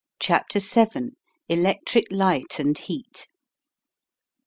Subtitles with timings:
[0.19, 1.11] CHAPTER VII.
[1.47, 3.27] ELECTRIC LIGHT AND HEAT.